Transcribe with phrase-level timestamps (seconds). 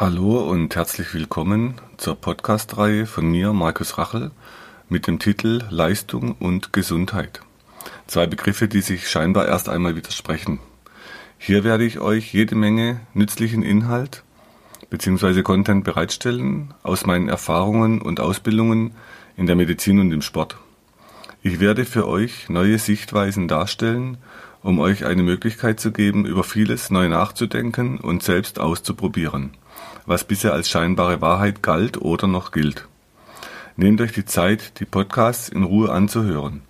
[0.00, 4.30] Hallo und herzlich willkommen zur Podcast-Reihe von mir, Markus Rachel,
[4.88, 7.40] mit dem Titel Leistung und Gesundheit.
[8.06, 10.60] Zwei Begriffe, die sich scheinbar erst einmal widersprechen.
[11.36, 14.22] Hier werde ich euch jede Menge nützlichen Inhalt
[14.88, 15.42] bzw.
[15.42, 18.92] Content bereitstellen aus meinen Erfahrungen und Ausbildungen
[19.36, 20.58] in der Medizin und im Sport.
[21.42, 24.18] Ich werde für euch neue Sichtweisen darstellen,
[24.62, 29.54] um euch eine Möglichkeit zu geben, über vieles neu nachzudenken und selbst auszuprobieren
[30.06, 32.88] was bisher als scheinbare Wahrheit galt oder noch gilt.
[33.76, 36.62] Nehmt euch die Zeit, die Podcasts in Ruhe anzuhören.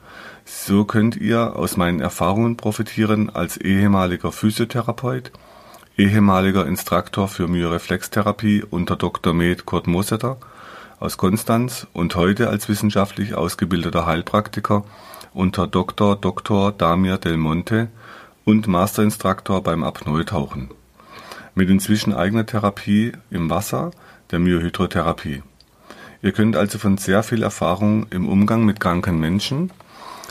[0.44, 5.30] So könnt ihr aus meinen Erfahrungen profitieren als ehemaliger Physiotherapeut,
[5.96, 9.34] ehemaliger Instruktor für Myoreflextherapie unter Dr.
[9.34, 10.38] Med Kurt Mosetter
[11.00, 14.84] aus Konstanz und heute als wissenschaftlich ausgebildeter Heilpraktiker
[15.32, 16.16] unter Dr.
[16.16, 16.72] Dr.
[16.72, 17.88] Damir Del Monte
[18.44, 20.70] und Masterinstruktor beim Apnoe-Tauchen
[21.58, 23.90] mit inzwischen eigener Therapie im Wasser,
[24.30, 25.42] der Myohydrotherapie.
[26.22, 29.72] Ihr könnt also von sehr viel Erfahrung im Umgang mit kranken Menschen,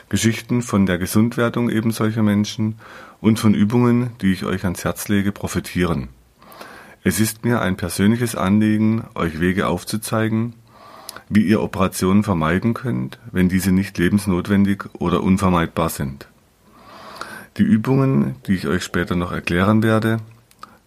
[0.08, 2.80] Geschichten von der Gesundwerdung eben solcher Menschen
[3.20, 6.08] und von Übungen, die ich euch ans Herz lege, profitieren.
[7.04, 10.54] Es ist mir ein persönliches Anliegen, euch Wege aufzuzeigen,
[11.28, 16.30] wie ihr Operationen vermeiden könnt, wenn diese nicht lebensnotwendig oder unvermeidbar sind.
[17.58, 20.20] Die Übungen, die ich euch später noch erklären werde,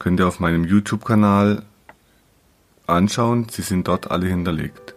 [0.01, 1.63] könnt ihr auf meinem YouTube-Kanal
[2.89, 3.47] anschauen.
[3.49, 4.95] Sie sind dort alle hinterlegt.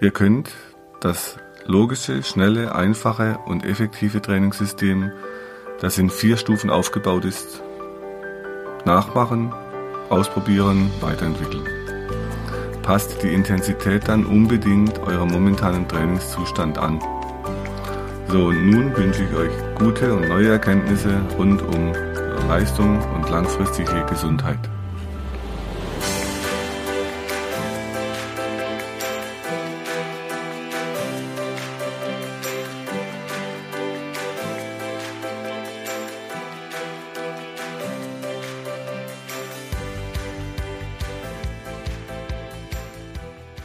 [0.00, 0.52] Ihr könnt
[1.00, 5.10] das logische, schnelle, einfache und effektive Trainingssystem,
[5.80, 7.62] das in vier Stufen aufgebaut ist,
[8.84, 9.52] nachmachen,
[10.10, 11.66] ausprobieren, weiterentwickeln.
[12.82, 17.00] Passt die Intensität dann unbedingt eurem momentanen Trainingszustand an.
[18.28, 21.92] So, und nun wünsche ich euch gute und neue Erkenntnisse rund um
[22.48, 24.58] Leistung und langfristige Gesundheit.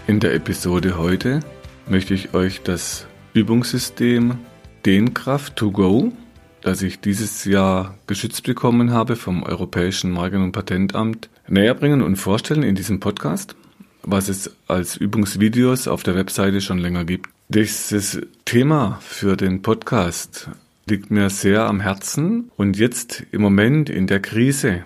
[0.07, 1.41] In der Episode heute
[1.88, 4.39] möchte ich euch das Übungssystem
[4.85, 6.12] Dehnkraft to go
[6.62, 12.16] das ich dieses Jahr geschützt bekommen habe vom Europäischen Marken- und Patentamt, näher bringen und
[12.16, 13.56] vorstellen in diesem Podcast,
[14.03, 17.30] was es als Übungsvideos auf der Webseite schon länger gibt.
[17.50, 20.50] Dieses Thema für den Podcast
[20.88, 24.86] liegt mir sehr am Herzen und jetzt im Moment in der Krise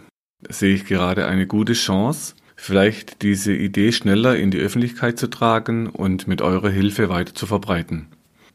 [0.49, 5.87] sehe ich gerade eine gute Chance, vielleicht diese Idee schneller in die Öffentlichkeit zu tragen
[5.87, 8.07] und mit eurer Hilfe weiter zu verbreiten.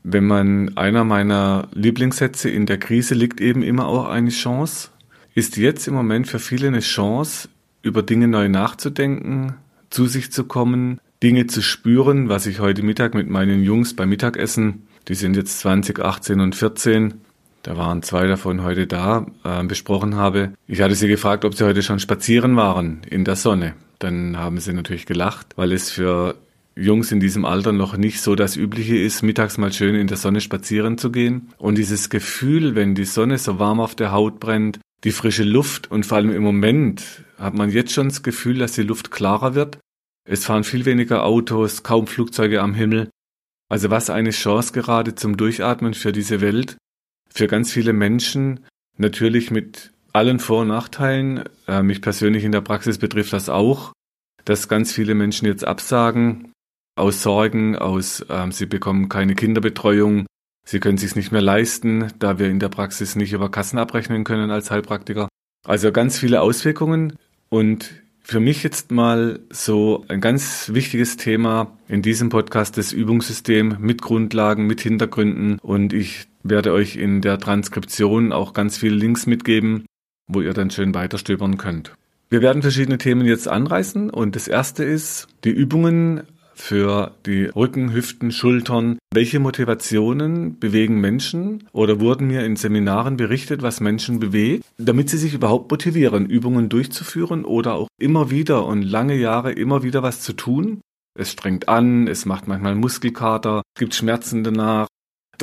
[0.03, 4.91] Wenn man einer meiner Lieblingssätze in der Krise liegt eben immer auch eine Chance,
[5.34, 7.48] ist jetzt im Moment für viele eine Chance,
[7.82, 9.54] über Dinge neu nachzudenken,
[9.91, 14.09] zu sich zu kommen, Dinge zu spüren, was ich heute Mittag mit meinen Jungs beim
[14.09, 17.15] Mittagessen, die sind jetzt 20, 18 und 14,
[17.62, 20.53] da waren zwei davon heute da, äh, besprochen habe.
[20.66, 23.75] Ich hatte sie gefragt, ob sie heute schon spazieren waren in der Sonne.
[23.98, 26.36] Dann haben sie natürlich gelacht, weil es für
[26.78, 30.16] Jungs in diesem Alter noch nicht so das Übliche ist, mittags mal schön in der
[30.16, 31.53] Sonne spazieren zu gehen.
[31.59, 35.91] Und dieses Gefühl, wenn die Sonne so warm auf der Haut brennt, die frische Luft
[35.91, 39.55] und vor allem im Moment hat man jetzt schon das Gefühl, dass die Luft klarer
[39.55, 39.78] wird.
[40.25, 43.10] Es fahren viel weniger Autos, kaum Flugzeuge am Himmel.
[43.69, 46.77] Also was eine Chance gerade zum Durchatmen für diese Welt,
[47.28, 48.60] für ganz viele Menschen,
[48.97, 51.45] natürlich mit allen Vor- und Nachteilen.
[51.66, 53.93] Äh, mich persönlich in der Praxis betrifft das auch,
[54.45, 56.53] dass ganz viele Menschen jetzt absagen,
[56.98, 60.26] aus Sorgen, aus ähm, sie bekommen keine Kinderbetreuung,
[60.64, 64.25] sie können sich nicht mehr leisten, da wir in der Praxis nicht über Kassen abrechnen
[64.25, 65.28] können als Heilpraktiker.
[65.66, 67.14] Also ganz viele Auswirkungen
[67.48, 67.91] und
[68.22, 74.03] für mich jetzt mal so ein ganz wichtiges Thema in diesem Podcast das Übungssystem mit
[74.03, 79.86] Grundlagen, mit Hintergründen und ich werde euch in der Transkription auch ganz viele Links mitgeben,
[80.26, 81.94] wo ihr dann schön weiterstöbern könnt.
[82.28, 86.24] Wir werden verschiedene Themen jetzt anreißen und das erste ist die Übungen
[86.59, 88.99] für die Rücken, Hüften, Schultern.
[89.15, 95.19] Welche Motivationen bewegen Menschen oder wurden mir in Seminaren berichtet, was Menschen bewegt, damit sie
[95.19, 100.21] sich überhaupt motivieren, Übungen durchzuführen oder auch immer wieder und lange Jahre immer wieder was
[100.21, 100.81] zu tun?
[101.19, 104.89] Es strengt an, es macht manchmal Muskelkater, es gibt Schmerzen danach.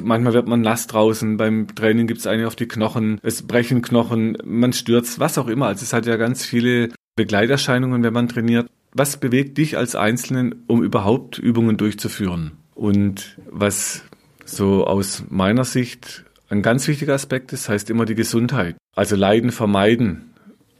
[0.01, 3.81] Manchmal wird man nass draußen, beim Training gibt es eine auf die Knochen, es brechen
[3.81, 5.67] Knochen, man stürzt, was auch immer.
[5.67, 10.63] Also es hat ja ganz viele Begleiterscheinungen, wenn man trainiert was bewegt dich als Einzelnen,
[10.67, 12.53] um überhaupt Übungen durchzuführen?
[12.73, 14.03] Und was
[14.45, 18.77] so aus meiner Sicht ein ganz wichtiger Aspekt ist, heißt immer die Gesundheit.
[18.95, 20.31] Also Leiden vermeiden.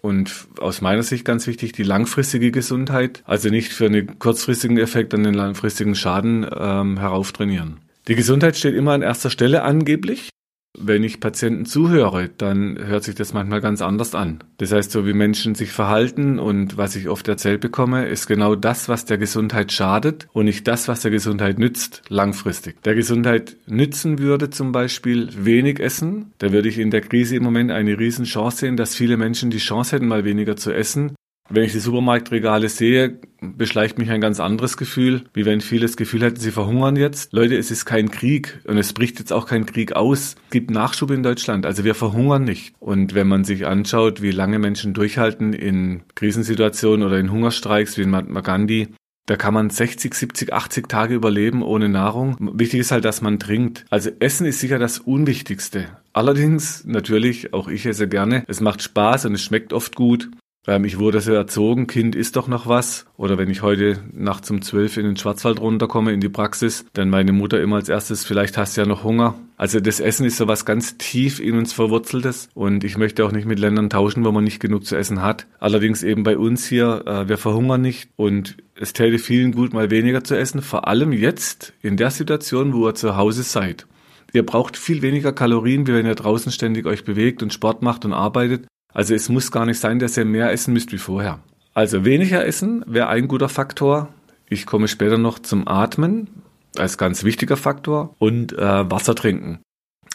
[0.02, 5.16] und aus meiner Sicht ganz wichtig die langfristige Gesundheit, also nicht für einen kurzfristigen Effekt
[5.16, 7.80] an den langfristigen Schaden ähm, herauftrainieren.
[8.08, 10.30] Die Gesundheit steht immer an erster Stelle angeblich.
[10.78, 14.44] Wenn ich Patienten zuhöre, dann hört sich das manchmal ganz anders an.
[14.58, 18.56] Das heißt, so wie Menschen sich verhalten und was ich oft erzählt bekomme, ist genau
[18.56, 22.82] das, was der Gesundheit schadet und nicht das, was der Gesundheit nützt, langfristig.
[22.84, 26.34] Der Gesundheit nützen würde zum Beispiel wenig essen.
[26.38, 29.58] Da würde ich in der Krise im Moment eine Riesenchance sehen, dass viele Menschen die
[29.58, 31.16] Chance hätten, mal weniger zu essen
[31.50, 35.98] wenn ich die Supermarktregale sehe, beschleicht mich ein ganz anderes Gefühl, wie wenn viele das
[35.98, 37.32] Gefühl hätten, sie verhungern jetzt.
[37.34, 40.36] Leute, es ist kein Krieg und es bricht jetzt auch kein Krieg aus.
[40.46, 42.74] Es gibt Nachschub in Deutschland, also wir verhungern nicht.
[42.80, 48.02] Und wenn man sich anschaut, wie lange Menschen durchhalten in Krisensituationen oder in Hungerstreiks wie
[48.02, 48.88] in Mahatma Gandhi,
[49.28, 52.38] da kann man 60, 70, 80 Tage überleben ohne Nahrung.
[52.40, 53.86] Wichtig ist halt, dass man trinkt.
[53.90, 55.88] Also Essen ist sicher das Unwichtigste.
[56.14, 58.44] Allerdings, natürlich, auch ich esse gerne.
[58.48, 60.30] Es macht Spaß und es schmeckt oft gut.
[60.68, 63.06] Ähm, ich wurde so erzogen, Kind isst doch noch was.
[63.18, 67.10] Oder wenn ich heute nachts um zwölf in den Schwarzwald runterkomme, in die Praxis, dann
[67.10, 69.36] meine Mutter immer als erstes, vielleicht hast du ja noch Hunger.
[69.58, 73.32] Also das Essen ist so was ganz tief in uns verwurzeltes und ich möchte auch
[73.32, 75.48] nicht mit Ländern tauschen, wo man nicht genug zu essen hat.
[75.60, 79.92] Allerdings eben bei uns hier, äh, wir verhungern nicht und es täte vielen gut, mal
[79.92, 83.88] weniger zu essen, vor allem jetzt in der Situation, wo ihr zu Hause seid.
[84.34, 88.04] Ihr braucht viel weniger Kalorien, wie wenn ihr draußen ständig euch bewegt und Sport macht
[88.04, 88.66] und arbeitet.
[88.96, 91.40] Also es muss gar nicht sein, dass ihr mehr essen müsst wie vorher.
[91.74, 94.08] Also weniger essen wäre ein guter Faktor.
[94.48, 96.30] Ich komme später noch zum Atmen
[96.78, 99.60] als ganz wichtiger Faktor und äh, Wasser trinken.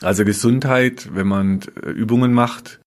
[0.00, 2.80] Also Gesundheit, wenn man äh, Übungen macht,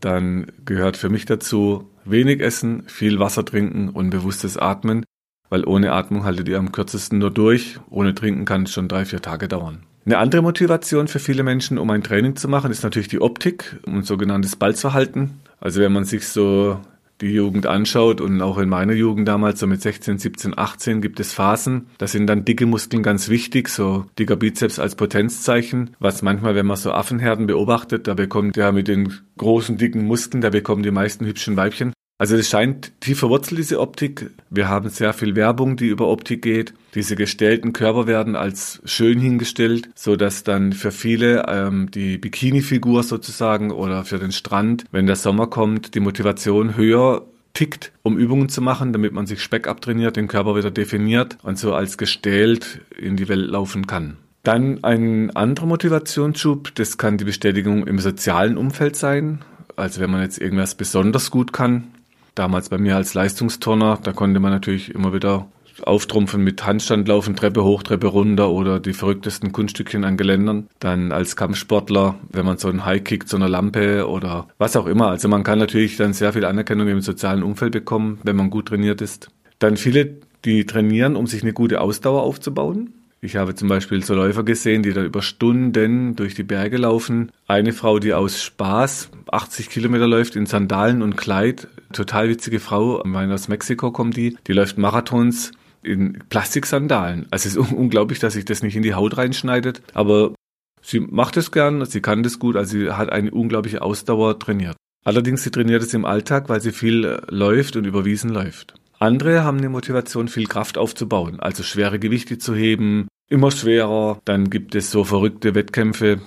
[0.00, 5.04] dann gehört für mich dazu wenig essen, viel Wasser trinken und bewusstes Atmen,
[5.50, 7.78] weil ohne Atmung haltet ihr am kürzesten nur durch.
[7.90, 9.82] Ohne Trinken kann es schon drei, vier Tage dauern.
[10.06, 13.78] Eine andere Motivation für viele Menschen, um ein Training zu machen, ist natürlich die Optik
[13.86, 15.40] und sogenanntes Balzverhalten.
[15.60, 16.78] Also wenn man sich so
[17.22, 21.20] die Jugend anschaut und auch in meiner Jugend damals, so mit 16, 17, 18, gibt
[21.20, 21.86] es Phasen.
[21.96, 26.66] Da sind dann dicke Muskeln ganz wichtig, so dicker Bizeps als Potenzzeichen, was manchmal, wenn
[26.66, 30.90] man so Affenherden beobachtet, da bekommt der mit den großen, dicken Muskeln, da bekommen die
[30.90, 31.93] meisten hübschen Weibchen.
[32.16, 34.30] Also es scheint tief verwurzelt, diese Optik.
[34.48, 36.72] Wir haben sehr viel Werbung, die über Optik geht.
[36.94, 43.02] Diese gestellten Körper werden als schön hingestellt, so dass dann für viele ähm, die Bikini-Figur
[43.02, 48.48] sozusagen oder für den Strand, wenn der Sommer kommt, die Motivation höher tickt, um Übungen
[48.48, 52.80] zu machen, damit man sich Speck abtrainiert, den Körper wieder definiert und so als gestählt
[52.96, 54.18] in die Welt laufen kann.
[54.44, 59.40] Dann ein anderer Motivationsschub, das kann die Bestätigung im sozialen Umfeld sein.
[59.76, 61.93] Also wenn man jetzt irgendwas besonders gut kann,
[62.34, 65.46] damals bei mir als Leistungsturner, da konnte man natürlich immer wieder
[65.82, 70.68] auftrumpfen mit Handstand laufen, Treppe hoch, Treppe runter oder die verrücktesten Kunststückchen an Geländern.
[70.78, 74.86] Dann als Kampfsportler, wenn man so einen High Kick zu einer Lampe oder was auch
[74.86, 75.08] immer.
[75.08, 78.68] Also man kann natürlich dann sehr viel Anerkennung im sozialen Umfeld bekommen, wenn man gut
[78.68, 79.30] trainiert ist.
[79.58, 82.92] Dann viele, die trainieren, um sich eine gute Ausdauer aufzubauen.
[83.24, 87.32] Ich habe zum Beispiel so Läufer gesehen, die da über Stunden durch die Berge laufen.
[87.46, 91.68] Eine Frau, die aus Spaß 80 Kilometer läuft in Sandalen und Kleid.
[91.94, 93.02] Total witzige Frau.
[93.06, 94.36] Meine, aus Mexiko kommt die.
[94.46, 97.24] Die läuft Marathons in Plastiksandalen.
[97.30, 99.80] Also es ist unglaublich, dass sich das nicht in die Haut reinschneidet.
[99.94, 100.34] Aber
[100.82, 102.56] sie macht es gern, sie kann das gut.
[102.56, 104.76] Also sie hat eine unglaubliche Ausdauer trainiert.
[105.02, 108.74] Allerdings, sie trainiert es im Alltag, weil sie viel läuft und überwiesen läuft.
[108.98, 114.20] Andere haben eine Motivation, viel Kraft aufzubauen, also schwere Gewichte zu heben, immer schwerer.
[114.24, 116.20] Dann gibt es so verrückte Wettkämpfe,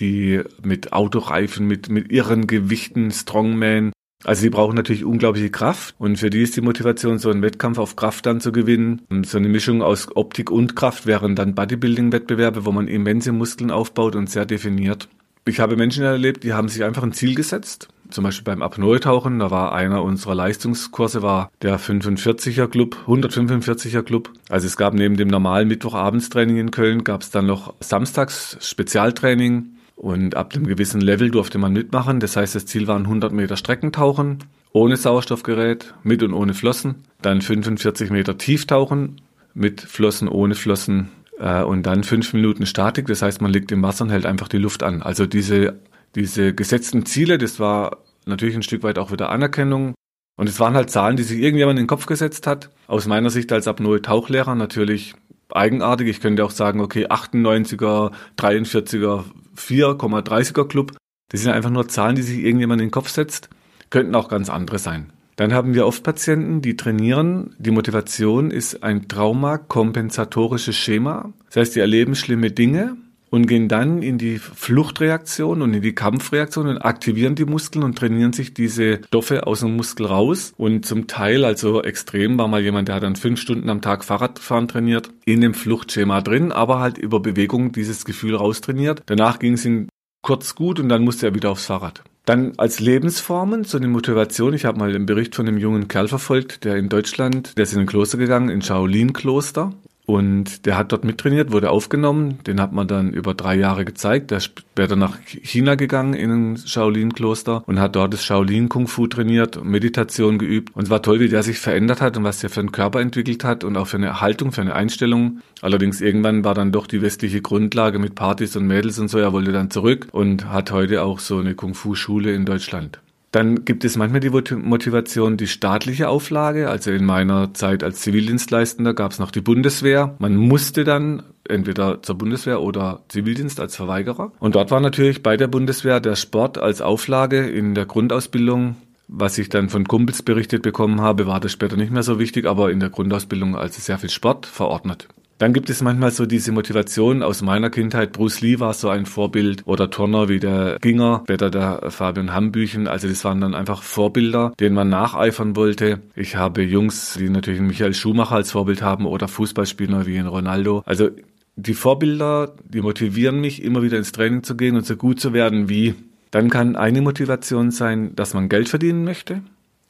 [0.00, 3.92] die mit Autoreifen, mit, mit irren Gewichten, Strongman.
[4.22, 7.78] Also sie brauchen natürlich unglaubliche Kraft und für die ist die Motivation, so einen Wettkampf
[7.78, 9.02] auf Kraft dann zu gewinnen.
[9.24, 14.16] So eine Mischung aus Optik und Kraft wären dann Bodybuilding-Wettbewerbe, wo man immense Muskeln aufbaut
[14.16, 15.08] und sehr definiert.
[15.46, 17.88] Ich habe Menschen erlebt, die haben sich einfach ein Ziel gesetzt.
[18.10, 24.30] Zum Beispiel beim Apnoe-Tauchen, da war einer unserer Leistungskurse, war der 45er Club, 145er Club.
[24.48, 29.76] Also es gab neben dem normalen Mittwochabendstraining in Köln, gab es dann noch samstags Spezialtraining
[29.96, 32.20] und ab dem gewissen Level durfte man mitmachen.
[32.20, 34.38] Das heißt, das Ziel waren 100 Meter Streckentauchen,
[34.72, 36.96] ohne Sauerstoffgerät, mit und ohne Flossen.
[37.22, 39.20] Dann 45 Meter Tieftauchen,
[39.54, 43.82] mit Flossen, ohne Flossen, äh, und dann fünf Minuten Statik, das heißt, man liegt im
[43.82, 45.02] Wasser und hält einfach die Luft an.
[45.02, 45.80] Also diese,
[46.14, 49.94] diese gesetzten Ziele, das war natürlich ein Stück weit auch wieder Anerkennung.
[50.36, 52.70] Und es waren halt Zahlen, die sich irgendjemand in den Kopf gesetzt hat.
[52.86, 55.14] Aus meiner Sicht als Apnoe-Tauchlehrer natürlich
[55.50, 56.08] eigenartig.
[56.08, 59.24] Ich könnte auch sagen, okay, 98er, 43er,
[59.56, 60.92] 4,30er Club.
[61.28, 63.50] Das sind einfach nur Zahlen, die sich irgendjemand in den Kopf setzt.
[63.90, 65.12] Könnten auch ganz andere sein.
[65.36, 67.54] Dann haben wir oft Patienten, die trainieren.
[67.58, 71.32] Die Motivation ist ein traumakompensatorisches Schema.
[71.46, 72.96] Das heißt, die erleben schlimme Dinge
[73.30, 77.96] und gehen dann in die Fluchtreaktion und in die Kampfreaktion und aktivieren die Muskeln und
[77.96, 80.52] trainieren sich diese Stoffe aus dem Muskel raus.
[80.56, 84.04] Und zum Teil, also extrem, war mal jemand, der hat dann fünf Stunden am Tag
[84.04, 89.02] Fahrradfahren trainiert, in dem Fluchtschema drin, aber halt über Bewegung dieses Gefühl raustrainiert.
[89.06, 89.88] Danach ging es ihm
[90.22, 92.02] kurz gut und dann musste er wieder aufs Fahrrad.
[92.26, 94.54] Dann als Lebensformen, so eine Motivation.
[94.54, 97.72] Ich habe mal einen Bericht von einem jungen Kerl verfolgt, der in Deutschland, der ist
[97.72, 99.72] in ein Kloster gegangen, in Shaolin-Kloster.
[100.10, 102.40] Und der hat dort mittrainiert, wurde aufgenommen.
[102.44, 104.32] Den hat man dann über drei Jahre gezeigt.
[104.32, 109.64] Der ist später nach China gegangen in ein Shaolin-Kloster und hat dort das Shaolin-Kung-Fu trainiert,
[109.64, 110.74] Meditation geübt.
[110.74, 113.00] Und es war toll, wie der sich verändert hat und was der für einen Körper
[113.00, 115.42] entwickelt hat und auch für eine Haltung, für eine Einstellung.
[115.62, 119.18] Allerdings irgendwann war dann doch die westliche Grundlage mit Partys und Mädels und so.
[119.18, 122.98] Er wollte dann zurück und hat heute auch so eine Kung-Fu-Schule in Deutschland.
[123.32, 126.68] Dann gibt es manchmal die Motivation, die staatliche Auflage.
[126.68, 130.16] Also in meiner Zeit als Zivildienstleistender gab es noch die Bundeswehr.
[130.18, 134.32] Man musste dann entweder zur Bundeswehr oder Zivildienst als Verweigerer.
[134.40, 138.76] Und dort war natürlich bei der Bundeswehr der Sport als Auflage in der Grundausbildung
[139.12, 142.46] was ich dann von Kumpels berichtet bekommen habe, war das später nicht mehr so wichtig,
[142.46, 145.08] aber in der Grundausbildung also sehr viel Sport verordnet.
[145.40, 148.12] Dann gibt es manchmal so diese Motivation aus meiner Kindheit.
[148.12, 152.86] Bruce Lee war so ein Vorbild oder Turner wie der Ginger, später der Fabian Hambüchen.
[152.86, 156.00] Also das waren dann einfach Vorbilder, denen man nacheifern wollte.
[156.14, 160.82] Ich habe Jungs, die natürlich Michael Schumacher als Vorbild haben oder Fußballspieler wie Ronaldo.
[160.84, 161.08] Also
[161.56, 165.32] die Vorbilder, die motivieren mich, immer wieder ins Training zu gehen und so gut zu
[165.32, 165.94] werden wie.
[166.30, 169.40] Dann kann eine Motivation sein, dass man Geld verdienen möchte.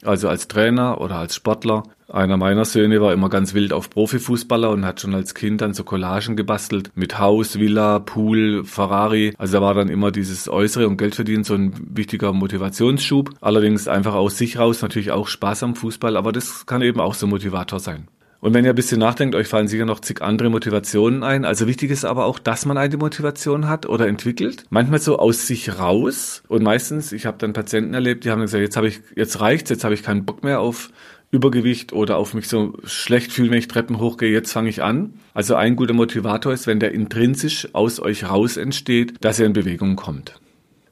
[0.03, 1.83] Also als Trainer oder als Sportler.
[2.11, 5.73] Einer meiner Söhne war immer ganz wild auf Profifußballer und hat schon als Kind dann
[5.73, 9.33] so Collagen gebastelt mit Haus, Villa, Pool, Ferrari.
[9.37, 13.29] Also da war dann immer dieses Äußere und Geldverdienen so ein wichtiger Motivationsschub.
[13.39, 17.13] Allerdings einfach aus sich raus natürlich auch Spaß am Fußball, aber das kann eben auch
[17.13, 18.07] so Motivator sein.
[18.41, 21.45] Und wenn ihr ein bisschen nachdenkt, euch fallen sicher noch zig andere Motivationen ein.
[21.45, 24.65] Also wichtig ist aber auch, dass man eine Motivation hat oder entwickelt.
[24.71, 26.41] Manchmal so aus sich raus.
[26.47, 29.69] Und meistens, ich habe dann Patienten erlebt, die haben gesagt, jetzt habe ich, jetzt reicht's,
[29.69, 30.89] jetzt habe ich keinen Bock mehr auf
[31.29, 35.13] Übergewicht oder auf mich so schlecht fühlen, wenn ich Treppen hochgehe, jetzt fange ich an.
[35.35, 39.53] Also ein guter Motivator ist, wenn der intrinsisch aus euch raus entsteht, dass er in
[39.53, 40.39] Bewegung kommt.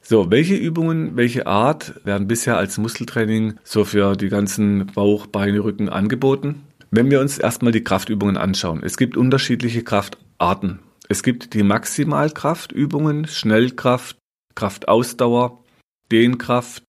[0.02, 5.64] So, welche Übungen, welche Art werden bisher als Muskeltraining so für die ganzen Bauch, Beine,
[5.64, 6.64] Rücken angeboten?
[6.92, 10.80] Wenn wir uns erstmal die Kraftübungen anschauen, es gibt unterschiedliche Kraftarten.
[11.08, 14.18] Es gibt die Maximalkraftübungen, Schnellkraft,
[14.56, 15.64] Kraftausdauer,
[16.12, 16.84] Dehnkraft,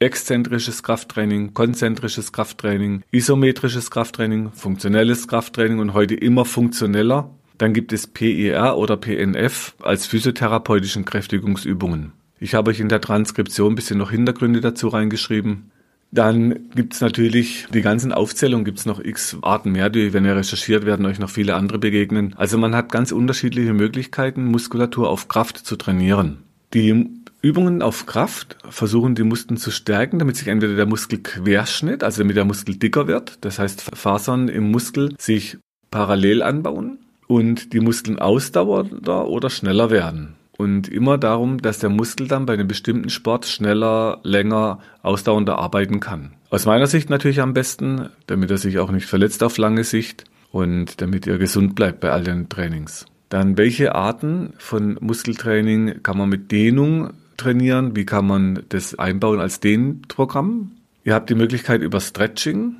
[0.00, 7.34] exzentrisches Krafttraining, konzentrisches Krafttraining, isometrisches Krafttraining, funktionelles Krafttraining und heute immer funktioneller.
[7.56, 12.12] Dann gibt es PER oder PNF als physiotherapeutischen Kräftigungsübungen.
[12.38, 15.72] Ich habe euch in der Transkription ein bisschen noch Hintergründe dazu reingeschrieben.
[16.10, 20.86] Dann gibt's natürlich die ganzen Aufzählungen, gibt's noch x Arten mehr, die, wenn ihr recherchiert,
[20.86, 22.34] werden euch noch viele andere begegnen.
[22.36, 26.38] Also man hat ganz unterschiedliche Möglichkeiten, Muskulatur auf Kraft zu trainieren.
[26.72, 27.06] Die
[27.42, 32.36] Übungen auf Kraft versuchen die Muskeln zu stärken, damit sich entweder der Muskelquerschnitt, also damit
[32.36, 35.58] der Muskel dicker wird, das heißt Fasern im Muskel sich
[35.90, 40.37] parallel anbauen und die Muskeln ausdauernder oder schneller werden.
[40.58, 46.00] Und immer darum, dass der Muskel dann bei einem bestimmten Sport schneller, länger, ausdauernder arbeiten
[46.00, 46.32] kann.
[46.50, 50.24] Aus meiner Sicht natürlich am besten, damit er sich auch nicht verletzt auf lange Sicht
[50.50, 53.06] und damit er gesund bleibt bei all den Trainings.
[53.28, 57.94] Dann welche Arten von Muskeltraining kann man mit Dehnung trainieren?
[57.94, 60.72] Wie kann man das einbauen als Dehnprogramm?
[61.04, 62.74] Ihr habt die Möglichkeit über Stretching.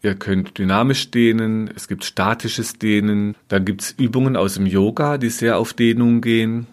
[0.00, 5.18] Ihr könnt dynamisch dehnen, es gibt statisches Dehnen, dann gibt es Übungen aus dem Yoga,
[5.18, 6.68] die sehr auf Dehnung gehen.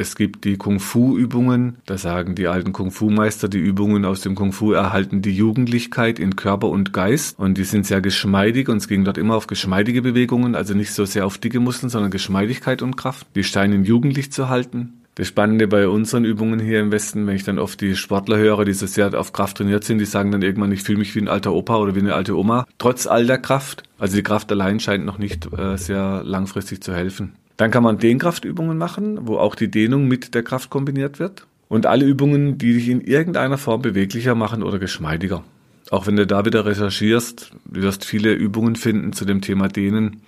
[0.00, 1.78] Es gibt die Kung-Fu-Übungen.
[1.84, 6.68] Da sagen die alten Kung-Fu-Meister, die Übungen aus dem Kung-Fu erhalten die Jugendlichkeit in Körper
[6.68, 7.36] und Geist.
[7.36, 10.92] Und die sind sehr geschmeidig und es ging dort immer auf geschmeidige Bewegungen, also nicht
[10.92, 13.26] so sehr auf dicke Muskeln, sondern Geschmeidigkeit und Kraft.
[13.34, 15.02] Die scheinen jugendlich zu halten.
[15.16, 18.64] Das Spannende bei unseren Übungen hier im Westen, wenn ich dann oft die Sportler höre,
[18.64, 21.20] die so sehr auf Kraft trainiert sind, die sagen dann irgendwann, ich fühle mich wie
[21.20, 23.82] ein alter Opa oder wie eine alte Oma, trotz all der Kraft.
[23.98, 27.32] Also die Kraft allein scheint noch nicht äh, sehr langfristig zu helfen.
[27.58, 31.46] Dann kann man Dehnkraftübungen machen, wo auch die Dehnung mit der Kraft kombiniert wird.
[31.68, 35.44] Und alle Übungen, die dich in irgendeiner Form beweglicher machen oder geschmeidiger.
[35.90, 40.22] Auch wenn du da wieder recherchierst, du wirst viele Übungen finden zu dem Thema Dehnen.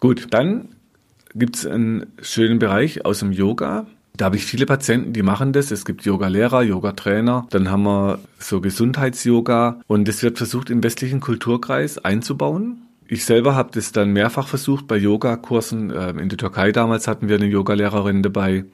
[0.00, 0.68] Gut, dann
[1.34, 3.86] gibt's einen schönen Bereich aus dem Yoga.
[4.16, 5.72] Da habe ich viele Patienten, die machen das.
[5.72, 7.48] Es gibt Yoga-Lehrer, Yoga-Trainer.
[7.50, 9.80] Dann haben wir so Gesundheits-Yoga.
[9.88, 12.82] Und es wird versucht, im westlichen Kulturkreis einzubauen.
[13.08, 15.92] Ich selber habe das dann mehrfach versucht bei Yogakursen.
[15.94, 18.64] Ähm, in der Türkei damals hatten wir eine Yogalehrerin dabei.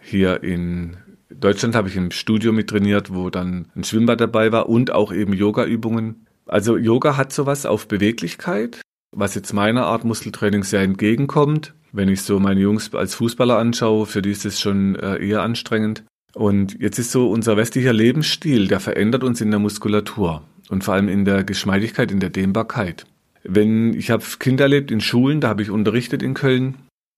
[0.00, 0.96] Hier in
[1.28, 5.12] Deutschland habe ich im Studio mit trainiert, wo dann ein Schwimmbad dabei war und auch
[5.12, 6.26] eben Yoga-Übungen.
[6.46, 8.80] Also Yoga hat sowas auf Beweglichkeit
[9.16, 11.74] was jetzt meiner Art Muskeltraining sehr entgegenkommt.
[11.92, 15.42] Wenn ich so meine Jungs als Fußballer anschaue, für die ist es schon äh, eher
[15.42, 16.04] anstrengend.
[16.34, 20.94] Und jetzt ist so unser westlicher Lebensstil, der verändert uns in der Muskulatur und vor
[20.94, 23.06] allem in der Geschmeidigkeit, in der Dehnbarkeit.
[23.44, 26.74] Wenn ich habe Kinder erlebt in Schulen, da habe ich unterrichtet in Köln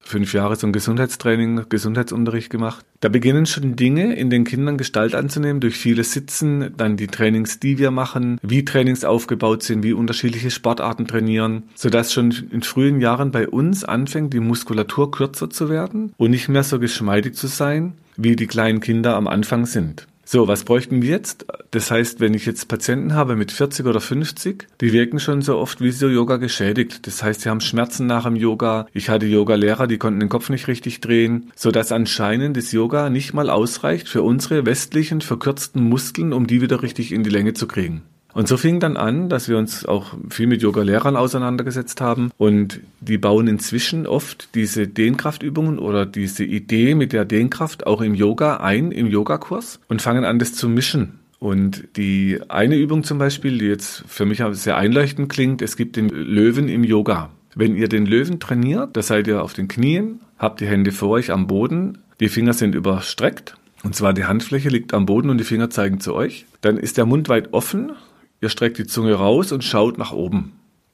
[0.06, 2.84] fünf Jahre ein Gesundheitstraining, Gesundheitsunterricht gemacht.
[3.00, 7.60] Da beginnen schon Dinge in den Kindern Gestalt anzunehmen durch vieles Sitzen, dann die Trainings,
[7.60, 13.00] die wir machen, wie Trainings aufgebaut sind, wie unterschiedliche Sportarten trainieren, sodass schon in frühen
[13.00, 17.48] Jahren bei uns anfängt, die Muskulatur kürzer zu werden und nicht mehr so geschmeidig zu
[17.48, 20.06] sein, wie die kleinen Kinder am Anfang sind.
[20.28, 21.46] So, was bräuchten wir jetzt?
[21.70, 25.56] Das heißt, wenn ich jetzt Patienten habe mit 40 oder 50, die wirken schon so
[25.56, 27.06] oft wie so Yoga geschädigt.
[27.06, 28.88] Das heißt, sie haben Schmerzen nach dem Yoga.
[28.92, 33.08] Ich hatte Yoga-Lehrer, die konnten den Kopf nicht richtig drehen, so dass anscheinend das Yoga
[33.08, 37.54] nicht mal ausreicht für unsere westlichen verkürzten Muskeln, um die wieder richtig in die Länge
[37.54, 38.02] zu kriegen.
[38.36, 42.80] Und so fing dann an, dass wir uns auch viel mit Yoga-Lehrern auseinandergesetzt haben und
[43.00, 48.58] die bauen inzwischen oft diese Dehnkraftübungen oder diese Idee mit der Dehnkraft auch im Yoga
[48.58, 51.18] ein, im Yogakurs und fangen an, das zu mischen.
[51.38, 55.96] Und die eine Übung zum Beispiel, die jetzt für mich sehr einleuchtend klingt, es gibt
[55.96, 57.30] den Löwen im Yoga.
[57.54, 61.08] Wenn ihr den Löwen trainiert, da seid ihr auf den Knien, habt die Hände vor
[61.08, 65.38] euch am Boden, die Finger sind überstreckt, und zwar die Handfläche liegt am Boden und
[65.38, 66.44] die Finger zeigen zu euch.
[66.60, 67.92] Dann ist der Mund weit offen
[68.40, 70.52] Ihr streckt die Zunge raus und schaut nach oben.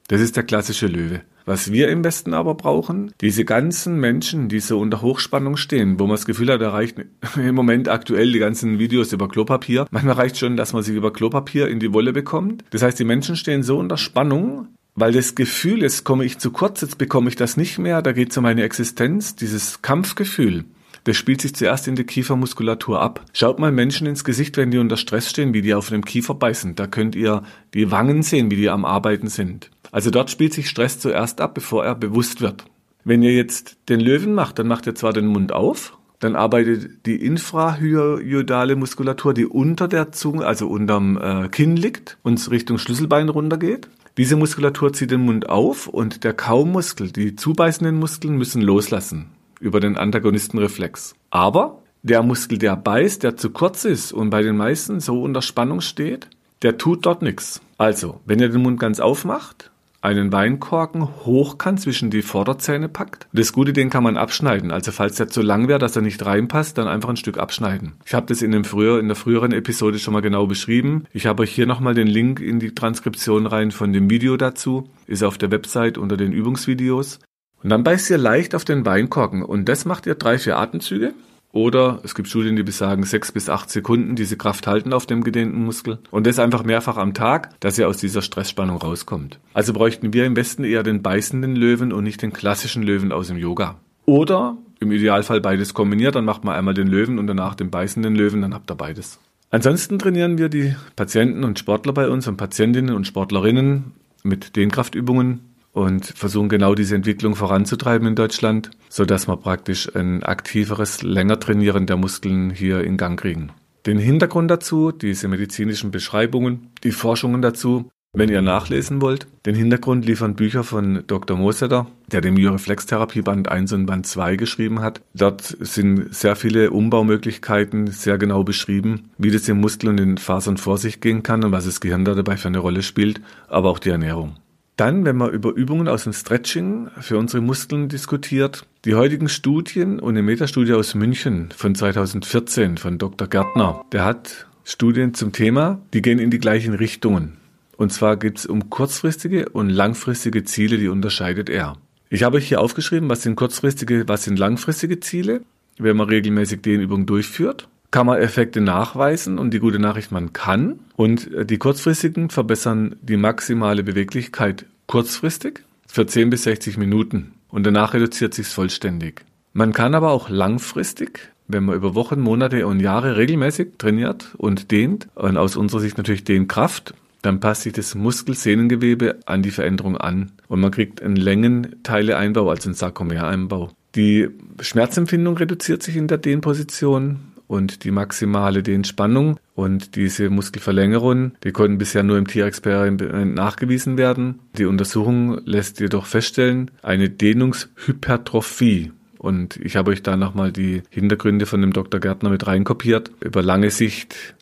[0.08, 1.22] Das ist der klassische Löwe.
[1.44, 6.06] Was wir im Westen aber brauchen, diese ganzen Menschen, die so unter Hochspannung stehen, wo
[6.06, 6.98] man das Gefühl hat, da reicht
[7.36, 9.86] im Moment aktuell die ganzen Videos über Klopapier.
[9.90, 12.64] Manchmal reicht schon, dass man sich über Klopapier in die Wolle bekommt.
[12.70, 16.50] Das heißt, die Menschen stehen so unter Spannung, weil das Gefühl, jetzt komme ich zu
[16.50, 20.64] kurz, jetzt bekomme ich das nicht mehr, da geht es um meine Existenz, dieses Kampfgefühl.
[21.04, 23.24] Das spielt sich zuerst in der Kiefermuskulatur ab.
[23.32, 26.34] Schaut mal Menschen ins Gesicht, wenn die unter Stress stehen, wie die auf dem Kiefer
[26.34, 26.76] beißen.
[26.76, 27.42] Da könnt ihr
[27.74, 29.70] die Wangen sehen, wie die am Arbeiten sind.
[29.90, 32.64] Also dort spielt sich Stress zuerst ab, bevor er bewusst wird.
[33.04, 37.04] Wenn ihr jetzt den Löwen macht, dann macht ihr zwar den Mund auf, dann arbeitet
[37.04, 43.28] die infrahyodale Muskulatur, die unter der Zunge, also unterm äh, Kinn liegt und Richtung Schlüsselbein
[43.28, 43.88] runtergeht.
[44.18, 49.30] Diese Muskulatur zieht den Mund auf und der Kaumuskel, die zubeißenden Muskeln müssen loslassen
[49.62, 51.14] über den Antagonistenreflex.
[51.30, 55.40] Aber der Muskel, der beißt, der zu kurz ist und bei den meisten so unter
[55.40, 56.28] Spannung steht,
[56.62, 57.60] der tut dort nichts.
[57.78, 59.70] Also, wenn ihr den Mund ganz aufmacht,
[60.02, 63.28] einen Weinkorken hochkant zwischen die Vorderzähne packt.
[63.32, 64.72] Das Gute, den kann man abschneiden.
[64.72, 67.92] Also falls der zu lang wäre, dass er nicht reinpasst, dann einfach ein Stück abschneiden.
[68.04, 71.04] Ich habe das in, dem früher, in der früheren Episode schon mal genau beschrieben.
[71.12, 74.90] Ich habe euch hier nochmal den Link in die Transkription rein von dem Video dazu.
[75.06, 77.20] Ist auf der Website unter den Übungsvideos.
[77.62, 81.14] Und dann beißt ihr leicht auf den Weinkorken und das macht ihr drei, vier Atemzüge.
[81.52, 85.22] Oder es gibt Studien, die besagen sechs bis acht Sekunden diese Kraft halten auf dem
[85.22, 85.98] gedehnten Muskel.
[86.10, 89.38] Und das einfach mehrfach am Tag, dass ihr aus dieser Stressspannung rauskommt.
[89.52, 93.28] Also bräuchten wir im Westen eher den beißenden Löwen und nicht den klassischen Löwen aus
[93.28, 93.76] dem Yoga.
[94.06, 98.14] Oder im Idealfall beides kombiniert, dann macht man einmal den Löwen und danach den beißenden
[98.14, 99.20] Löwen, dann habt ihr beides.
[99.50, 104.70] Ansonsten trainieren wir die Patienten und Sportler bei uns und Patientinnen und Sportlerinnen mit den
[104.70, 111.02] Kraftübungen und versuchen genau diese Entwicklung voranzutreiben in Deutschland, so dass wir praktisch ein aktiveres,
[111.02, 113.50] länger Trainieren der Muskeln hier in Gang kriegen.
[113.86, 120.04] Den Hintergrund dazu, diese medizinischen Beschreibungen, die Forschungen dazu, wenn ihr nachlesen wollt, den Hintergrund
[120.04, 121.34] liefern Bücher von Dr.
[121.38, 125.00] Mosetter, der den Myoreflextherapie Band 1 und Band 2 geschrieben hat.
[125.14, 130.58] Dort sind sehr viele Umbaumöglichkeiten sehr genau beschrieben, wie das im Muskel und den Fasern
[130.58, 133.70] vor sich gehen kann und was das Gehirn da dabei für eine Rolle spielt, aber
[133.70, 134.36] auch die Ernährung.
[134.82, 140.00] Dann, wenn man über Übungen aus dem Stretching für unsere Muskeln diskutiert, die heutigen Studien
[140.00, 143.28] und eine Metastudie aus München von 2014 von Dr.
[143.28, 147.36] Gärtner, der hat Studien zum Thema, die gehen in die gleichen Richtungen.
[147.76, 151.76] Und zwar geht es um kurzfristige und langfristige Ziele, die unterscheidet er.
[152.10, 155.42] Ich habe euch hier aufgeschrieben, was sind kurzfristige, was sind langfristige Ziele.
[155.78, 160.80] Wenn man regelmäßig Dehnübungen durchführt, kann man Effekte nachweisen und die gute Nachricht, man kann.
[160.96, 167.64] Und äh, die kurzfristigen verbessern die maximale Beweglichkeit kurzfristig für 10 bis 60 Minuten und
[167.64, 169.24] danach reduziert sich vollständig.
[169.54, 174.70] Man kann aber auch langfristig, wenn man über Wochen, Monate und Jahre regelmäßig trainiert und
[174.70, 179.50] dehnt und aus unserer Sicht natürlich dehnt Kraft, dann passt sich das Muskelsehnengewebe an die
[179.50, 183.70] Veränderung an und man kriegt einen Längenteileeinbau, also einen Sarkomereinbau.
[183.94, 184.28] Die
[184.60, 191.76] Schmerzempfindung reduziert sich in der Dehnposition und die maximale Dehnspannung und diese Muskelverlängerung, die konnten
[191.76, 194.38] bisher nur im Tierexperiment nachgewiesen werden.
[194.56, 198.92] Die Untersuchung lässt jedoch feststellen, eine Dehnungshypertrophie.
[199.18, 202.00] Und ich habe euch da nochmal die Hintergründe von dem Dr.
[202.00, 203.10] Gärtner mit reinkopiert.
[203.20, 204.34] Über lange Sicht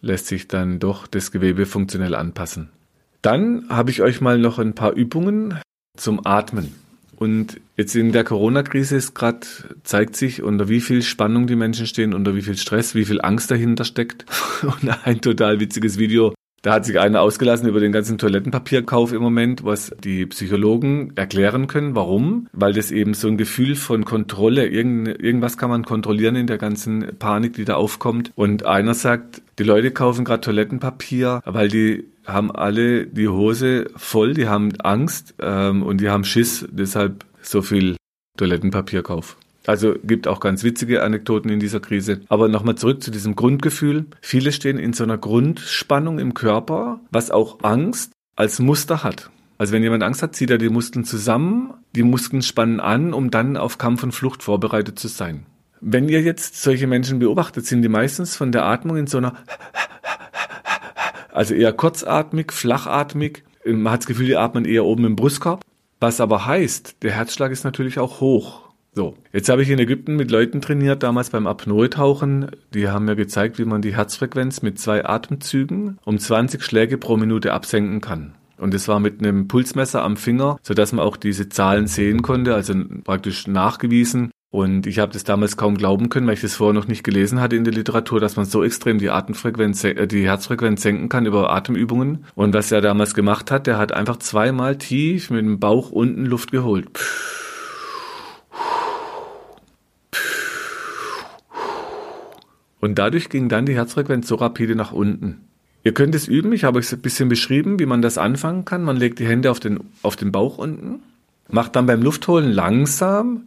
[0.00, 2.68] lässt sich dann doch das Gewebe funktionell anpassen.
[3.22, 5.58] Dann habe ich euch mal noch ein paar Übungen
[5.96, 6.72] zum Atmen.
[7.22, 9.46] Und jetzt in der Corona-Krise ist gerade
[9.84, 13.20] zeigt sich, unter wie viel Spannung die Menschen stehen, unter wie viel Stress, wie viel
[13.20, 14.26] Angst dahinter steckt.
[14.62, 19.20] Und ein total witziges Video da hat sich einer ausgelassen über den ganzen Toilettenpapierkauf im
[19.20, 21.96] Moment, was die Psychologen erklären können.
[21.96, 22.46] Warum?
[22.52, 26.58] Weil das eben so ein Gefühl von Kontrolle, irgend, irgendwas kann man kontrollieren in der
[26.58, 28.30] ganzen Panik, die da aufkommt.
[28.36, 34.34] Und einer sagt, die Leute kaufen gerade Toilettenpapier, weil die haben alle die Hose voll,
[34.34, 37.96] die haben Angst ähm, und die haben Schiss, deshalb so viel
[38.38, 39.36] Toilettenpapierkauf.
[39.66, 42.20] Also gibt auch ganz witzige Anekdoten in dieser Krise.
[42.28, 44.06] Aber nochmal zurück zu diesem Grundgefühl.
[44.20, 49.30] Viele stehen in so einer Grundspannung im Körper, was auch Angst als Muster hat.
[49.58, 53.30] Also wenn jemand Angst hat, zieht er die Muskeln zusammen, die Muskeln spannen an, um
[53.30, 55.46] dann auf Kampf und Flucht vorbereitet zu sein.
[55.80, 59.34] Wenn ihr jetzt solche Menschen beobachtet, sind die meistens von der Atmung in so einer,
[61.32, 63.44] also eher kurzatmig, flachatmig.
[63.64, 65.64] Man hat das Gefühl, die atmen eher oben im Brustkorb.
[66.00, 68.71] Was aber heißt, der Herzschlag ist natürlich auch hoch.
[68.94, 72.50] So, jetzt habe ich in Ägypten mit Leuten trainiert, damals beim Apnoe-Tauchen.
[72.74, 77.16] Die haben mir gezeigt, wie man die Herzfrequenz mit zwei Atemzügen um 20 Schläge pro
[77.16, 78.34] Minute absenken kann.
[78.58, 82.54] Und es war mit einem Pulsmesser am Finger, sodass man auch diese Zahlen sehen konnte,
[82.54, 84.30] also praktisch nachgewiesen.
[84.50, 87.40] Und ich habe das damals kaum glauben können, weil ich das vorher noch nicht gelesen
[87.40, 91.24] hatte in der Literatur, dass man so extrem die Atemfrequenz, äh, die Herzfrequenz senken kann
[91.24, 92.26] über Atemübungen.
[92.34, 96.26] Und was er damals gemacht hat, der hat einfach zweimal tief mit dem Bauch unten
[96.26, 96.90] Luft geholt.
[96.92, 97.41] Pff
[102.82, 105.42] Und dadurch ging dann die Herzfrequenz so rapide nach unten.
[105.84, 108.82] Ihr könnt es üben, ich habe euch ein bisschen beschrieben, wie man das anfangen kann.
[108.82, 111.00] Man legt die Hände auf den, auf den Bauch unten,
[111.48, 113.46] macht dann beim Luftholen langsam,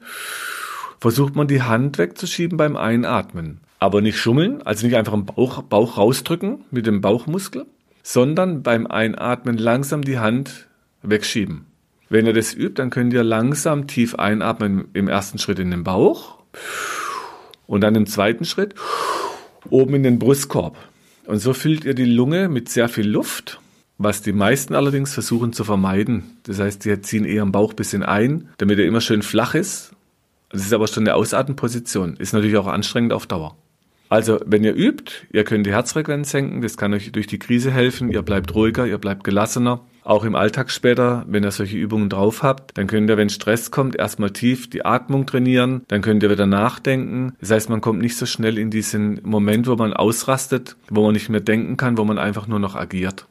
[1.02, 3.60] versucht man die Hand wegzuschieben beim Einatmen.
[3.78, 7.66] Aber nicht schummeln, also nicht einfach im Bauch, Bauch rausdrücken mit dem Bauchmuskel,
[8.04, 10.68] sondern beim Einatmen langsam die Hand
[11.04, 11.66] wegschieben.
[12.08, 15.84] Wenn ihr das übt, dann könnt ihr langsam tief einatmen im ersten Schritt in den
[15.84, 16.38] Bauch
[17.68, 18.76] und dann im zweiten Schritt
[19.70, 20.78] oben in den Brustkorb.
[21.26, 23.60] Und so füllt ihr die Lunge mit sehr viel Luft,
[23.98, 26.38] was die meisten allerdings versuchen zu vermeiden.
[26.44, 29.56] Das heißt, sie ziehen eher am Bauch ein bisschen ein, damit er immer schön flach
[29.56, 29.92] ist.
[30.50, 32.16] Das ist aber schon eine Ausatmenposition.
[32.18, 33.58] Ist natürlich auch anstrengend auf Dauer.
[34.08, 37.72] Also, wenn ihr übt, ihr könnt die Herzfrequenz senken, das kann euch durch die Krise
[37.72, 39.82] helfen, ihr bleibt ruhiger, ihr bleibt gelassener.
[40.06, 43.72] Auch im Alltag später, wenn ihr solche Übungen drauf habt, dann könnt ihr, wenn Stress
[43.72, 47.34] kommt, erstmal tief die Atmung trainieren, dann könnt ihr wieder nachdenken.
[47.42, 51.14] Das heißt, man kommt nicht so schnell in diesen Moment, wo man ausrastet, wo man
[51.14, 53.26] nicht mehr denken kann, wo man einfach nur noch agiert.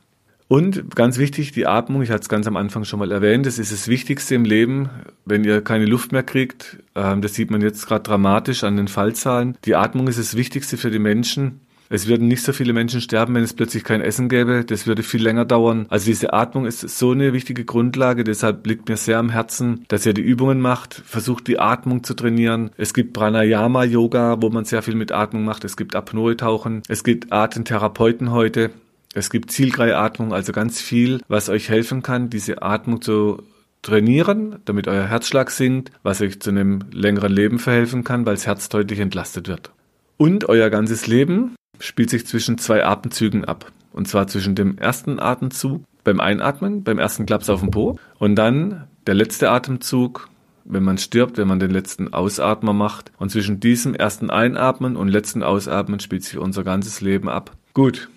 [0.48, 3.58] Und ganz wichtig, die Atmung, ich hatte es ganz am Anfang schon mal erwähnt, das
[3.58, 4.90] ist das Wichtigste im Leben.
[5.24, 8.88] Wenn ihr keine Luft mehr kriegt, äh, das sieht man jetzt gerade dramatisch an den
[8.88, 9.56] Fallzahlen.
[9.64, 11.60] Die Atmung ist das Wichtigste für die Menschen.
[11.90, 14.64] Es würden nicht so viele Menschen sterben, wenn es plötzlich kein Essen gäbe.
[14.64, 15.86] Das würde viel länger dauern.
[15.90, 18.24] Also diese Atmung ist so eine wichtige Grundlage.
[18.24, 20.94] Deshalb liegt mir sehr am Herzen, dass ihr die Übungen macht.
[20.94, 22.70] Versucht die Atmung zu trainieren.
[22.76, 25.64] Es gibt Pranayama-Yoga, wo man sehr viel mit Atmung macht.
[25.64, 26.82] Es gibt Apnoe-Tauchen.
[26.88, 28.70] Es gibt Atemtherapeuten heute.
[29.14, 33.44] Es gibt Zielgreiatmung, also ganz viel, was euch helfen kann, diese Atmung zu
[33.82, 38.46] trainieren, damit euer Herzschlag sinkt, was euch zu einem längeren Leben verhelfen kann, weil das
[38.46, 39.70] Herz deutlich entlastet wird.
[40.16, 43.70] Und euer ganzes Leben spielt sich zwischen zwei Atemzügen ab.
[43.92, 48.34] Und zwar zwischen dem ersten Atemzug beim Einatmen, beim ersten Klaps auf dem Po und
[48.36, 50.28] dann der letzte Atemzug,
[50.64, 53.12] wenn man stirbt, wenn man den letzten Ausatmer macht.
[53.18, 57.52] Und zwischen diesem ersten Einatmen und letzten Ausatmen spielt sich unser ganzes Leben ab.
[57.72, 58.08] Gut.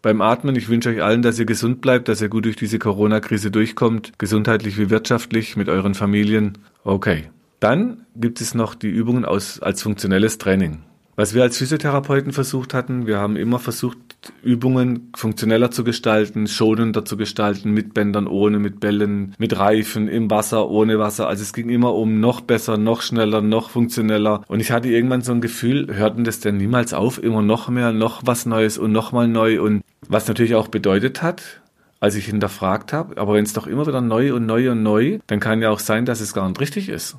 [0.00, 2.80] Beim Atmen, ich wünsche euch allen, dass ihr gesund bleibt, dass ihr gut durch diese
[2.80, 6.58] Corona-Krise durchkommt, gesundheitlich wie wirtschaftlich, mit euren Familien.
[6.82, 7.30] Okay.
[7.60, 10.80] Dann gibt es noch die Übungen aus, als funktionelles Training.
[11.14, 13.98] Was wir als Physiotherapeuten versucht hatten, wir haben immer versucht,
[14.42, 20.30] Übungen funktioneller zu gestalten, schonender zu gestalten, mit Bändern, ohne, mit Bällen, mit Reifen, im
[20.30, 21.28] Wasser, ohne Wasser.
[21.28, 24.42] Also es ging immer um noch besser, noch schneller, noch funktioneller.
[24.48, 27.92] Und ich hatte irgendwann so ein Gefühl, hörten das denn niemals auf, immer noch mehr,
[27.92, 29.60] noch was Neues und nochmal neu.
[29.60, 31.60] Und was natürlich auch bedeutet hat,
[32.00, 35.18] als ich hinterfragt habe, aber wenn es doch immer wieder neu und neu und neu,
[35.26, 37.16] dann kann ja auch sein, dass es gar nicht richtig ist.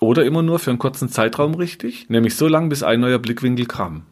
[0.00, 3.66] Oder immer nur für einen kurzen Zeitraum richtig, nämlich so lange, bis ein neuer Blickwinkel
[3.66, 4.02] kam.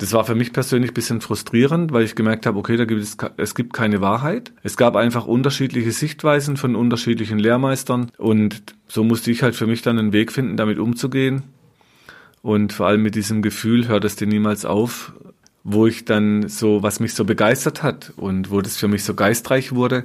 [0.00, 3.02] Das war für mich persönlich ein bisschen frustrierend, weil ich gemerkt habe, okay, da gibt
[3.02, 4.50] es, es gibt keine Wahrheit.
[4.62, 9.82] Es gab einfach unterschiedliche Sichtweisen von unterschiedlichen Lehrmeistern und so musste ich halt für mich
[9.82, 11.42] dann einen Weg finden, damit umzugehen.
[12.40, 15.12] Und vor allem mit diesem Gefühl hört es dir niemals auf,
[15.64, 19.12] wo ich dann so, was mich so begeistert hat und wo das für mich so
[19.12, 20.04] geistreich wurde,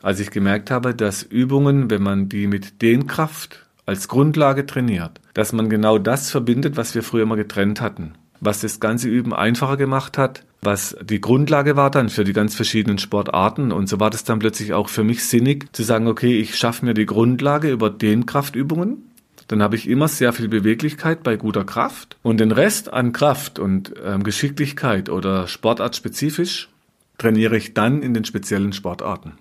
[0.00, 5.54] als ich gemerkt habe, dass Übungen, wenn man die mit Dehnkraft als Grundlage trainiert, dass
[5.54, 8.12] man genau das verbindet, was wir früher immer getrennt hatten.
[8.38, 12.54] Was das ganze Üben einfacher gemacht hat, was die Grundlage war dann für die ganz
[12.54, 13.72] verschiedenen Sportarten.
[13.72, 16.84] Und so war das dann plötzlich auch für mich sinnig zu sagen, okay, ich schaffe
[16.84, 19.10] mir die Grundlage über den Kraftübungen.
[19.48, 22.18] Dann habe ich immer sehr viel Beweglichkeit bei guter Kraft.
[22.22, 26.68] Und den Rest an Kraft und ähm, Geschicklichkeit oder sportartspezifisch
[27.16, 29.38] trainiere ich dann in den speziellen Sportarten.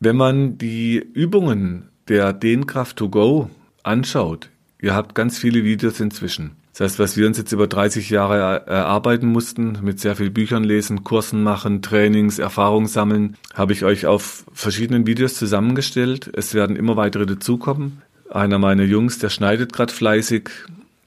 [0.00, 3.48] Wenn man die Übungen der Dehnkraft to go
[3.86, 6.52] anschaut, ihr habt ganz viele Videos inzwischen.
[6.72, 10.62] Das heißt, was wir uns jetzt über 30 Jahre erarbeiten mussten, mit sehr viel Büchern
[10.62, 16.30] lesen, Kursen machen, Trainings, Erfahrungen sammeln, habe ich euch auf verschiedenen Videos zusammengestellt.
[16.34, 18.02] Es werden immer weitere dazukommen.
[18.30, 20.50] Einer meiner Jungs, der schneidet gerade fleißig.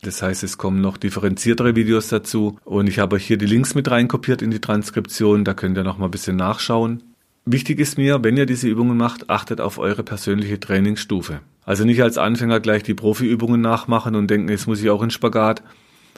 [0.01, 2.57] Das heißt, es kommen noch differenziertere Videos dazu.
[2.65, 5.43] Und ich habe euch hier die Links mit reinkopiert in die Transkription.
[5.45, 7.03] Da könnt ihr noch mal ein bisschen nachschauen.
[7.45, 11.41] Wichtig ist mir, wenn ihr diese Übungen macht, achtet auf eure persönliche Trainingsstufe.
[11.69, 15.11] Also nicht als Anfänger gleich die Profiübungen nachmachen und denken, jetzt muss ich auch in
[15.11, 15.61] Spagat.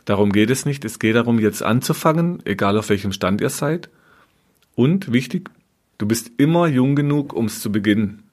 [0.05, 0.85] Darum geht es nicht.
[0.85, 3.89] Es geht darum, jetzt anzufangen, egal auf welchem Stand ihr seid.
[4.75, 5.49] Und wichtig,
[5.97, 8.23] du bist immer jung genug, um es zu beginnen.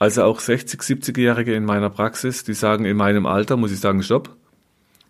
[0.00, 4.02] Also auch 60, 70-Jährige in meiner Praxis, die sagen, in meinem Alter muss ich sagen,
[4.02, 4.34] stopp.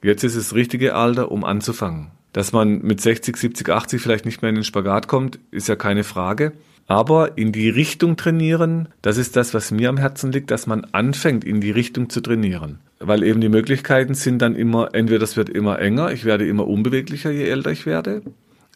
[0.03, 2.09] Jetzt ist das richtige Alter, um anzufangen.
[2.35, 5.75] Dass man mit 60, 70, 80 vielleicht nicht mehr in den Spagat kommt, ist ja
[5.75, 6.53] keine Frage.
[6.87, 10.85] Aber in die Richtung trainieren, das ist das, was mir am Herzen liegt, dass man
[10.93, 12.79] anfängt, in die Richtung zu trainieren.
[13.01, 16.67] Weil eben die Möglichkeiten sind dann immer, entweder das wird immer enger, ich werde immer
[16.67, 18.23] unbeweglicher, je älter ich werde,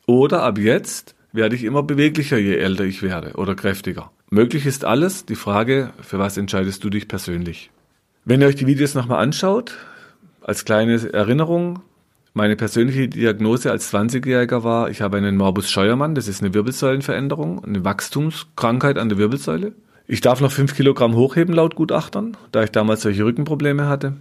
[0.06, 4.10] oder ab jetzt werde ich immer beweglicher, je älter ich werde oder kräftiger.
[4.28, 7.70] Möglich ist alles, die Frage, für was entscheidest du dich persönlich?
[8.24, 9.76] Wenn ihr euch die Videos nochmal anschaut,
[10.42, 11.80] als kleine Erinnerung,
[12.32, 17.64] meine persönliche Diagnose als 20-Jähriger war, ich habe einen Morbus Scheuermann, das ist eine Wirbelsäulenveränderung,
[17.64, 19.72] eine Wachstumskrankheit an der Wirbelsäule.
[20.06, 24.14] Ich darf noch 5 Kilogramm hochheben laut Gutachtern, da ich damals solche Rückenprobleme hatte.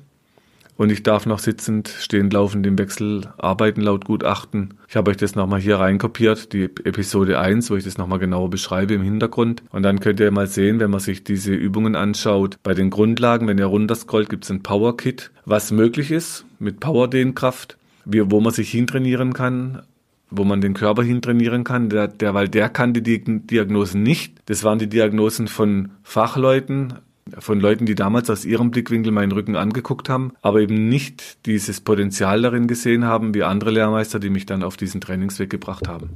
[0.80, 4.76] Und ich darf noch sitzend, stehend, laufend im Wechsel arbeiten laut Gutachten.
[4.88, 8.50] Ich habe euch das nochmal hier reinkopiert, die Episode 1, wo ich das nochmal genauer
[8.50, 9.62] beschreibe im Hintergrund.
[9.72, 13.46] Und dann könnt ihr mal sehen, wenn man sich diese Übungen anschaut, bei den Grundlagen,
[13.48, 18.40] wenn ihr runterscrollt, gibt es ein Power Kit, was möglich ist mit Power-Dehnkraft wie, wo
[18.42, 19.84] man sich hintrainieren kann,
[20.30, 24.38] wo man den Körper hintrainieren kann, der, der, weil der kannte die Diagnosen nicht.
[24.46, 26.94] Das waren die Diagnosen von Fachleuten,
[27.38, 31.82] von Leuten, die damals aus ihrem Blickwinkel meinen Rücken angeguckt haben, aber eben nicht dieses
[31.82, 36.10] Potenzial darin gesehen haben, wie andere Lehrmeister, die mich dann auf diesen Trainingsweg gebracht haben.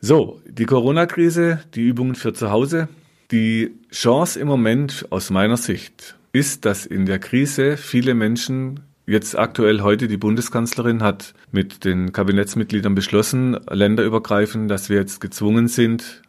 [0.00, 2.88] So, die Corona-Krise, die Übungen für zu Hause.
[3.30, 9.36] Die Chance im Moment aus meiner Sicht ist, dass in der Krise viele Menschen Jetzt
[9.36, 16.22] aktuell heute die Bundeskanzlerin hat mit den Kabinettsmitgliedern beschlossen, länderübergreifend, dass wir jetzt gezwungen sind,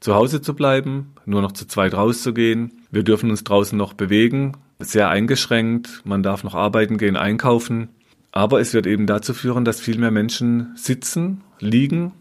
[0.00, 2.72] zu Hause zu bleiben, nur noch zu zweit rauszugehen.
[2.90, 6.02] Wir dürfen uns draußen noch bewegen, sehr eingeschränkt.
[6.04, 7.88] Man darf noch arbeiten gehen, einkaufen.
[8.32, 12.12] Aber es wird eben dazu führen, dass viel mehr Menschen sitzen, liegen,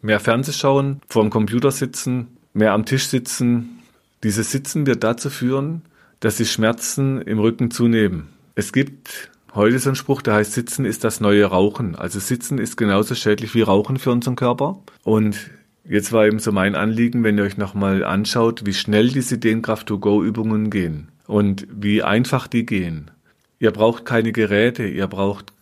[0.00, 3.78] mehr Fernseh schauen, vor dem Computer sitzen, mehr am Tisch sitzen.
[4.24, 5.82] Dieses Sitzen wird dazu führen,
[6.18, 8.28] dass die Schmerzen im Rücken zunehmen.
[8.54, 11.96] Es gibt Heute ist ein Spruch, der heißt, Sitzen ist das neue Rauchen.
[11.96, 14.78] Also Sitzen ist genauso schädlich wie Rauchen für unseren Körper.
[15.02, 15.50] Und
[15.84, 20.70] jetzt war eben so mein Anliegen, wenn ihr euch nochmal anschaut, wie schnell diese Dehnkraft-to-go-Übungen
[20.70, 23.10] gehen und wie einfach die gehen.
[23.58, 25.52] Ihr braucht keine Geräte, ihr braucht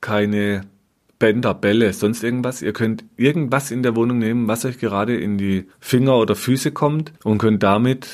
[0.00, 0.62] keine
[1.18, 2.62] Bänder, Bälle, sonst irgendwas.
[2.62, 6.72] Ihr könnt irgendwas in der Wohnung nehmen, was euch gerade in die Finger oder Füße
[6.72, 8.08] kommt und könnt damit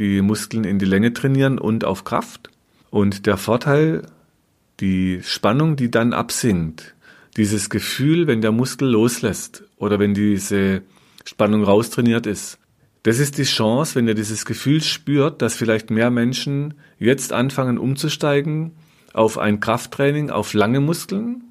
[0.00, 2.50] die Muskeln in die Länge trainieren und auf Kraft.
[2.90, 4.02] Und der Vorteil
[4.82, 6.94] die Spannung, die dann absinkt,
[7.36, 10.82] dieses Gefühl, wenn der Muskel loslässt oder wenn diese
[11.24, 12.58] Spannung raustrainiert ist,
[13.04, 17.78] das ist die Chance, wenn ihr dieses Gefühl spürt, dass vielleicht mehr Menschen jetzt anfangen
[17.78, 18.72] umzusteigen
[19.12, 21.42] auf ein Krafttraining, auf lange Muskeln.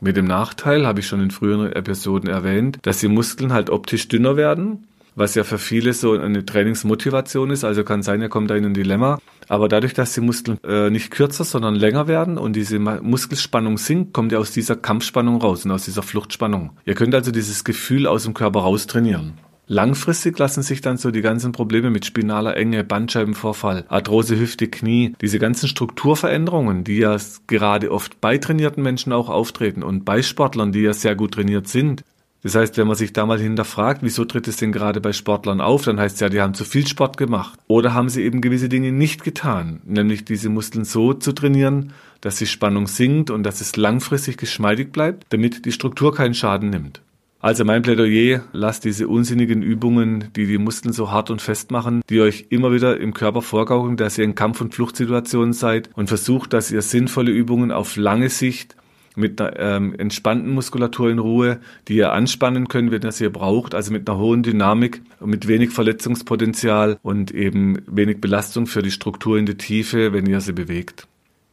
[0.00, 4.08] Mit dem Nachteil, habe ich schon in früheren Episoden erwähnt, dass die Muskeln halt optisch
[4.08, 7.64] dünner werden was ja für viele so eine Trainingsmotivation ist.
[7.64, 9.18] Also kann sein, er kommt da in ein Dilemma.
[9.48, 14.12] Aber dadurch, dass die Muskeln äh, nicht kürzer, sondern länger werden und diese Muskelspannung sinkt,
[14.12, 16.70] kommt ihr aus dieser Kampfspannung raus und aus dieser Fluchtspannung.
[16.84, 19.34] Ihr könnt also dieses Gefühl aus dem Körper raus trainieren.
[19.68, 25.14] Langfristig lassen sich dann so die ganzen Probleme mit spinaler Enge, Bandscheibenvorfall, Arthrose, Hüfte, Knie,
[25.20, 30.72] diese ganzen Strukturveränderungen, die ja gerade oft bei trainierten Menschen auch auftreten und bei Sportlern,
[30.72, 32.02] die ja sehr gut trainiert sind,
[32.42, 35.60] das heißt, wenn man sich da mal hinterfragt, wieso tritt es denn gerade bei Sportlern
[35.60, 37.58] auf, dann heißt es ja, die haben zu viel Sport gemacht.
[37.68, 42.36] Oder haben sie eben gewisse Dinge nicht getan, nämlich diese Muskeln so zu trainieren, dass
[42.36, 47.00] die Spannung sinkt und dass es langfristig geschmeidig bleibt, damit die Struktur keinen Schaden nimmt.
[47.42, 52.02] Also mein Plädoyer, lasst diese unsinnigen Übungen, die die Muskeln so hart und fest machen,
[52.08, 56.06] die euch immer wieder im Körper vorgaukeln, dass ihr in Kampf- und Fluchtsituationen seid und
[56.06, 58.76] versucht, dass ihr sinnvolle Übungen auf lange Sicht
[59.16, 63.74] mit einer ähm, entspannten Muskulatur in Ruhe, die ihr anspannen könnt, wenn ihr sie braucht,
[63.74, 69.38] also mit einer hohen Dynamik, mit wenig Verletzungspotenzial und eben wenig Belastung für die Struktur
[69.38, 71.06] in die Tiefe, wenn ihr sie bewegt.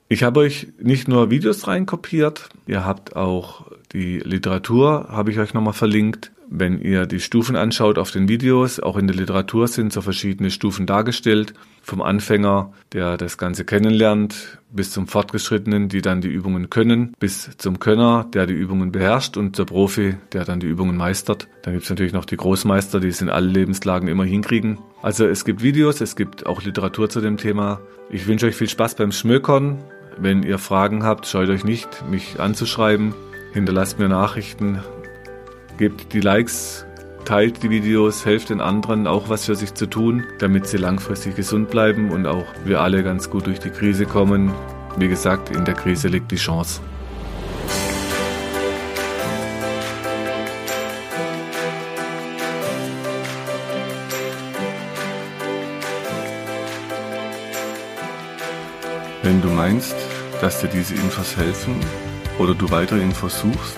[0.07, 5.53] Ich habe euch nicht nur Videos reinkopiert, ihr habt auch die Literatur, habe ich euch
[5.53, 6.31] nochmal verlinkt.
[6.51, 10.49] Wenn ihr die Stufen anschaut auf den Videos, auch in der Literatur sind so verschiedene
[10.49, 11.53] Stufen dargestellt.
[11.83, 17.55] Vom Anfänger, der das Ganze kennenlernt, bis zum Fortgeschrittenen, die dann die Übungen können, bis
[17.57, 21.47] zum Könner, der die Übungen beherrscht und zur Profi, der dann die Übungen meistert.
[21.61, 24.79] Dann gibt es natürlich noch die Großmeister, die es in allen Lebenslagen immer hinkriegen.
[25.03, 27.79] Also es gibt Videos, es gibt auch Literatur zu dem Thema.
[28.09, 29.77] Ich wünsche euch viel Spaß beim Schmökern.
[30.17, 33.13] Wenn ihr Fragen habt, scheut euch nicht, mich anzuschreiben.
[33.53, 34.79] Hinterlasst mir Nachrichten
[35.79, 36.85] Gebt die Likes,
[37.23, 41.37] teilt die Videos, helft den anderen auch was für sich zu tun, damit sie langfristig
[41.37, 44.51] gesund bleiben und auch wir alle ganz gut durch die Krise kommen.
[44.97, 46.81] Wie gesagt, in der Krise liegt die Chance.
[59.23, 59.95] Wenn du meinst,
[60.41, 61.75] dass dir diese Infos helfen
[62.37, 63.77] oder du weitere Infos suchst,